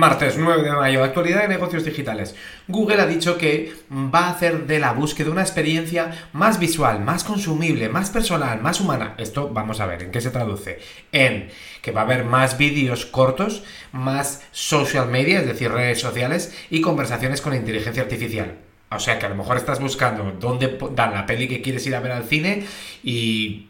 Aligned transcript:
Martes 0.00 0.38
9 0.38 0.62
de 0.62 0.72
mayo, 0.72 1.04
actualidad 1.04 1.42
de 1.42 1.48
negocios 1.48 1.84
digitales. 1.84 2.34
Google 2.66 3.02
ha 3.02 3.06
dicho 3.06 3.36
que 3.36 3.74
va 3.92 4.20
a 4.20 4.30
hacer 4.30 4.66
de 4.66 4.78
la 4.78 4.94
búsqueda 4.94 5.30
una 5.30 5.42
experiencia 5.42 6.10
más 6.32 6.58
visual, 6.58 7.00
más 7.04 7.22
consumible, 7.22 7.90
más 7.90 8.08
personal, 8.08 8.62
más 8.62 8.80
humana. 8.80 9.14
Esto 9.18 9.50
vamos 9.52 9.78
a 9.78 9.84
ver 9.84 10.02
en 10.02 10.10
qué 10.10 10.22
se 10.22 10.30
traduce. 10.30 10.78
En 11.12 11.50
que 11.82 11.90
va 11.92 12.00
a 12.00 12.04
haber 12.04 12.24
más 12.24 12.56
vídeos 12.56 13.04
cortos, 13.04 13.62
más 13.92 14.42
social 14.52 15.06
media, 15.08 15.40
es 15.40 15.46
decir, 15.46 15.70
redes 15.70 16.00
sociales 16.00 16.56
y 16.70 16.80
conversaciones 16.80 17.42
con 17.42 17.54
inteligencia 17.54 18.02
artificial. 18.02 18.54
O 18.90 18.98
sea 18.98 19.18
que 19.18 19.26
a 19.26 19.28
lo 19.28 19.34
mejor 19.34 19.58
estás 19.58 19.80
buscando 19.80 20.32
dónde 20.40 20.78
dan 20.94 21.12
la 21.12 21.26
peli 21.26 21.46
que 21.46 21.60
quieres 21.60 21.86
ir 21.86 21.94
a 21.94 22.00
ver 22.00 22.12
al 22.12 22.24
cine 22.24 22.64
y 23.04 23.68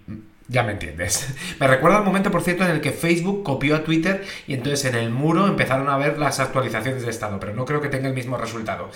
ya 0.50 0.64
me 0.64 0.72
entiendes. 0.72 1.28
Me 1.60 1.68
recuerda 1.68 1.98
al 1.98 2.04
momento, 2.04 2.30
por 2.32 2.42
cierto, 2.42 2.64
en 2.64 2.72
el 2.72 2.80
que 2.80 2.90
Facebook 2.90 3.44
copió 3.44 3.76
a 3.76 3.84
Twitter 3.84 4.24
y 4.48 4.54
entonces 4.54 4.84
en 4.86 4.96
el 4.96 5.10
muro 5.10 5.46
empezaron 5.46 5.88
a 5.88 5.96
ver 5.96 6.18
las 6.18 6.40
actualizaciones 6.40 7.02
de 7.02 7.10
estado, 7.10 7.38
pero 7.38 7.54
no 7.54 7.64
creo 7.64 7.80
que 7.80 7.88
tenga 7.88 8.08
el 8.08 8.14
mismo 8.14 8.36
resultado. 8.36 8.90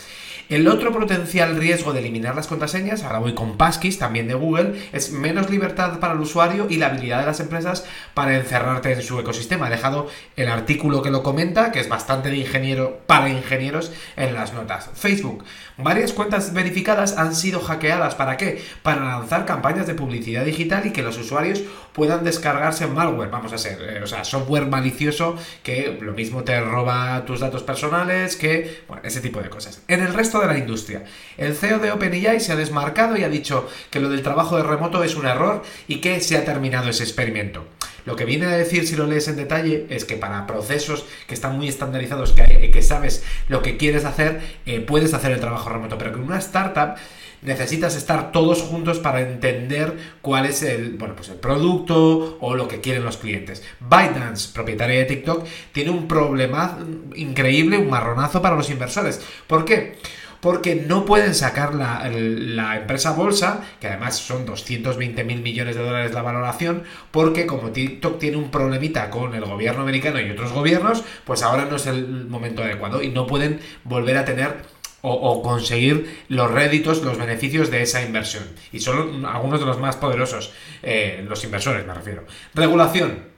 El 0.49 0.67
otro 0.67 0.93
potencial 0.93 1.57
riesgo 1.57 1.93
de 1.93 2.01
eliminar 2.01 2.35
las 2.35 2.49
contraseñas, 2.49 3.05
ahora 3.05 3.19
voy 3.19 3.35
con 3.35 3.57
Passkeys, 3.57 3.99
también 3.99 4.27
de 4.27 4.35
Google, 4.35 4.75
es 4.93 5.13
menos 5.13 5.49
libertad 5.49 6.01
para 6.01 6.15
el 6.15 6.21
usuario 6.21 6.67
y 6.69 6.77
la 6.77 6.87
habilidad 6.87 7.21
de 7.21 7.27
las 7.27 7.41
empresas 7.41 7.87
para 8.15 8.37
encerrarte 8.37 8.93
en 8.93 9.03
su 9.03 9.19
ecosistema. 9.21 9.69
He 9.69 9.71
dejado 9.71 10.09
el 10.37 10.49
artículo 10.49 11.03
que 11.03 11.11
lo 11.11 11.23
comenta, 11.23 11.71
que 11.71 11.81
es 11.81 11.89
bastante 11.89 12.31
de 12.31 12.37
ingeniero 12.37 13.01
para 13.07 13.29
ingenieros, 13.29 13.93
en 14.17 14.35
las 14.35 14.53
notas. 14.53 14.91
Facebook. 14.95 15.45
Varias 15.77 16.13
cuentas 16.13 16.53
verificadas 16.53 17.17
han 17.17 17.35
sido 17.35 17.61
hackeadas. 17.61 18.15
¿Para 18.15 18.37
qué? 18.37 18.63
Para 18.83 19.05
lanzar 19.05 19.47
campañas 19.47 19.87
de 19.87 19.95
publicidad 19.95 20.45
digital 20.45 20.87
y 20.87 20.93
que 20.93 21.03
los 21.03 21.19
usuarios 21.19 21.44
puedan 21.93 22.25
descargarse 22.25 22.87
malware, 22.87 23.31
vamos 23.31 23.53
a 23.53 23.59
ser, 23.59 23.79
eh, 23.81 24.03
o 24.03 24.07
sea, 24.07 24.25
software 24.25 24.67
malicioso 24.67 25.37
que 25.63 25.99
lo 26.01 26.13
mismo 26.13 26.43
te 26.43 26.61
roba 26.61 27.25
tus 27.25 27.41
datos 27.41 27.63
personales, 27.63 28.37
que, 28.37 28.83
bueno, 28.89 29.03
ese 29.05 29.21
tipo 29.21 29.41
de 29.41 29.49
cosas. 29.49 29.81
En 29.89 30.01
el 30.01 30.13
resto 30.13 30.41
de 30.41 30.47
la 30.47 30.59
industria, 30.59 31.05
el 31.39 31.55
CEO 31.55 31.79
de 31.79 31.93
OpenAI 31.93 32.41
se 32.41 32.53
ha 32.53 32.57
desmarcado 32.57 33.17
y 33.17 33.25
ha 33.25 33.29
dicho 33.29 33.69
que 33.91 34.01
lo 34.01 34.09
del 34.09 34.23
trabajo 34.23 34.57
de 34.57 34.65
remoto 34.65 35.05
es 35.05 35.15
un 35.15 35.27
error 35.27 35.63
y 35.87 36.01
que 36.01 36.21
se 36.21 36.37
ha 36.37 36.45
terminado 36.45 36.91
ese 36.91 37.05
experimento. 37.05 37.65
Lo 38.05 38.17
que 38.17 38.25
viene 38.25 38.47
a 38.47 38.51
decir, 38.51 38.87
si 38.87 38.97
lo 38.97 39.07
lees 39.07 39.29
en 39.29 39.37
detalle, 39.37 39.87
es 39.89 40.05
que 40.05 40.17
para 40.17 40.47
procesos 40.47 41.05
que 41.27 41.35
están 41.35 41.57
muy 41.57 41.69
estandarizados, 41.69 42.33
que, 42.33 42.71
que 42.71 42.83
sabes 42.83 43.23
lo 43.49 43.63
que 43.63 43.77
quieres 43.77 44.05
hacer, 44.05 44.41
eh, 44.67 44.81
puedes 44.81 45.15
hacer 45.15 45.33
el 45.33 45.41
trabajo 45.41 45.71
remoto, 45.71 45.97
pero 45.99 46.13
que 46.13 46.21
una 46.21 46.39
startup 46.39 46.97
necesitas 47.45 47.95
estar 47.95 48.33
todos 48.33 48.63
juntos 48.63 48.99
para 48.99 49.21
entender 49.21 49.97
cuál 50.23 50.47
es 50.47 50.63
el, 50.63 50.95
bueno, 50.95 51.15
pues 51.15 51.29
el 51.29 51.37
producto 51.37 52.39
o 52.41 52.55
lo 52.57 52.69
que 52.69 52.81
quieren 52.81 53.05
los 53.05 53.19
clientes. 53.19 53.63
ByteDance, 53.81 54.53
propietaria 54.53 54.99
de 55.01 55.05
TikTok, 55.05 55.47
tiene 55.73 55.91
un 55.91 56.09
problema 56.09 56.79
increíble, 57.15 57.79
un 57.79 57.91
marronazo 57.91 58.41
para 58.43 58.57
los 58.57 58.71
inversores. 58.71 59.21
¿Por 59.47 59.65
qué? 59.65 59.97
Porque 60.45 60.75
no 60.75 61.07
pueden 61.07 61.35
sacar 61.35 61.75
la, 61.75 62.07
la, 62.11 62.77
empresa 62.77 63.13
bolsa, 63.13 63.63
que 63.81 63.87
además 63.89 64.19
son 64.19 64.45
220 64.45 65.25
mil 65.25 65.41
millones 65.41 65.75
de 65.75 65.83
dólares 65.83 66.13
la 66.13 66.21
valoración, 66.21 66.83
porque 67.11 67.47
como 67.47 67.71
TikTok 67.71 68.19
tiene 68.19 68.37
un 68.37 68.51
problemita 68.51 69.09
con 69.09 69.35
el 69.35 69.47
gobierno 69.47 69.81
americano 69.81 70.21
y 70.21 70.31
otros 70.31 70.53
gobiernos, 70.53 71.03
pues 71.25 71.43
ahora 71.43 71.65
no 71.65 71.77
es 71.77 71.87
el 71.87 72.27
momento 72.27 72.63
adecuado 72.63 73.03
y 73.03 73.09
no 73.09 73.27
pueden 73.27 73.59
volver 73.85 74.19
a 74.19 74.27
tener 74.27 74.57
o, 75.01 75.43
conseguir 75.43 76.25
los 76.29 76.51
réditos, 76.51 77.03
los 77.03 77.17
beneficios 77.17 77.71
de 77.71 77.81
esa 77.81 78.03
inversión. 78.03 78.45
Y 78.71 78.81
son 78.81 79.25
algunos 79.25 79.61
de 79.61 79.67
los 79.67 79.79
más 79.79 79.97
poderosos, 79.97 80.53
eh, 80.83 81.25
los 81.27 81.43
inversores 81.43 81.87
me 81.87 81.95
refiero. 81.95 82.25
Regulación. 82.53 83.34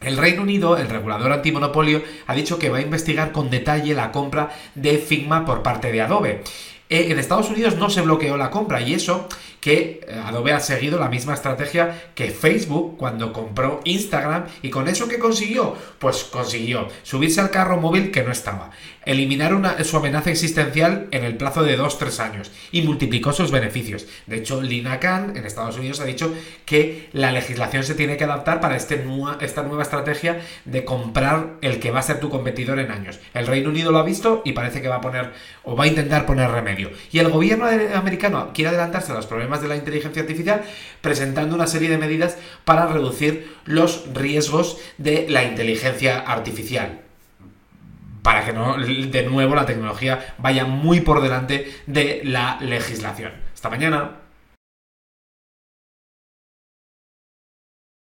El 0.00 0.16
Reino 0.16 0.42
Unido, 0.42 0.78
el 0.78 0.88
regulador 0.88 1.30
antimonopolio, 1.30 2.02
ha 2.26 2.34
dicho 2.34 2.58
que 2.58 2.70
va 2.70 2.78
a 2.78 2.80
investigar 2.80 3.32
con 3.32 3.50
detalle 3.50 3.94
la 3.94 4.12
compra 4.12 4.50
de 4.74 4.96
Figma 4.96 5.44
por 5.44 5.62
parte 5.62 5.92
de 5.92 6.00
Adobe. 6.00 6.42
Eh, 6.90 7.12
en 7.12 7.20
Estados 7.20 7.48
Unidos 7.48 7.76
no 7.76 7.88
se 7.88 8.02
bloqueó 8.02 8.36
la 8.36 8.50
compra 8.50 8.80
y 8.80 8.94
eso 8.94 9.28
que 9.60 10.00
eh, 10.08 10.20
Adobe 10.24 10.52
ha 10.52 10.60
seguido 10.60 10.98
la 10.98 11.08
misma 11.08 11.34
estrategia 11.34 12.10
que 12.14 12.30
Facebook 12.30 12.96
cuando 12.98 13.32
compró 13.32 13.80
Instagram 13.84 14.46
y 14.62 14.70
con 14.70 14.88
eso 14.88 15.06
que 15.06 15.18
consiguió, 15.18 15.76
pues 16.00 16.24
consiguió 16.24 16.88
subirse 17.02 17.40
al 17.40 17.50
carro 17.50 17.76
móvil 17.76 18.10
que 18.10 18.24
no 18.24 18.32
estaba, 18.32 18.70
eliminar 19.04 19.54
una, 19.54 19.82
su 19.84 19.96
amenaza 19.96 20.30
existencial 20.30 21.06
en 21.10 21.24
el 21.24 21.36
plazo 21.36 21.62
de 21.62 21.78
2-3 21.78 22.18
años 22.20 22.50
y 22.72 22.82
multiplicó 22.82 23.32
sus 23.32 23.50
beneficios. 23.50 24.06
De 24.26 24.38
hecho, 24.38 24.60
Lina 24.60 24.98
Khan 24.98 25.36
en 25.36 25.46
Estados 25.46 25.76
Unidos 25.76 26.00
ha 26.00 26.04
dicho 26.04 26.34
que 26.64 27.08
la 27.12 27.30
legislación 27.32 27.84
se 27.84 27.94
tiene 27.94 28.16
que 28.16 28.24
adaptar 28.24 28.60
para 28.60 28.76
este 28.76 29.04
esta 29.40 29.62
nueva 29.62 29.82
estrategia 29.82 30.40
de 30.64 30.84
comprar 30.84 31.56
el 31.60 31.78
que 31.78 31.90
va 31.90 32.00
a 32.00 32.02
ser 32.02 32.18
tu 32.20 32.30
competidor 32.30 32.78
en 32.78 32.90
años. 32.90 33.18
El 33.34 33.46
Reino 33.46 33.70
Unido 33.70 33.92
lo 33.92 33.98
ha 33.98 34.02
visto 34.02 34.42
y 34.44 34.52
parece 34.52 34.82
que 34.82 34.88
va 34.88 34.96
a 34.96 35.00
poner 35.00 35.32
o 35.64 35.76
va 35.76 35.84
a 35.84 35.86
intentar 35.86 36.26
poner 36.26 36.50
remedio. 36.50 36.79
Y 37.12 37.18
el 37.18 37.28
gobierno 37.28 37.66
americano 37.94 38.50
quiere 38.54 38.70
adelantarse 38.70 39.12
a 39.12 39.14
los 39.14 39.26
problemas 39.26 39.60
de 39.60 39.68
la 39.68 39.76
inteligencia 39.76 40.22
artificial, 40.22 40.62
presentando 41.00 41.54
una 41.54 41.66
serie 41.66 41.90
de 41.90 41.98
medidas 41.98 42.36
para 42.64 42.86
reducir 42.86 43.54
los 43.64 44.04
riesgos 44.14 44.78
de 44.98 45.26
la 45.28 45.44
inteligencia 45.44 46.18
artificial 46.20 47.00
para 48.22 48.44
que 48.44 48.52
no, 48.52 48.76
de 48.76 49.22
nuevo, 49.24 49.54
la 49.54 49.66
tecnología 49.66 50.34
vaya 50.38 50.64
muy 50.64 51.00
por 51.00 51.22
delante 51.22 51.72
de 51.86 52.20
la 52.24 52.58
legislación. 52.60 53.32
Hasta 53.54 53.70
mañana. 53.70 54.10